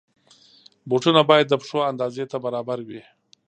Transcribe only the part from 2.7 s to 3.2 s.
وي.